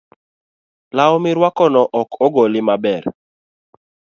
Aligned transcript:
Law 0.97 1.13
mirwako 1.23 1.65
no 1.73 1.83
ok 2.01 2.11
ogoli 2.25 2.59
maber 2.67 3.03